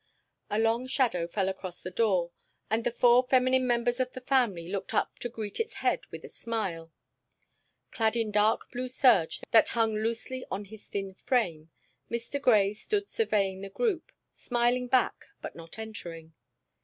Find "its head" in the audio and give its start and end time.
5.59-6.07